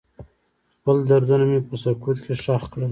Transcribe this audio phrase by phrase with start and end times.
[0.73, 2.79] خپل دردونه مې په سکوت کې ښخ کړل.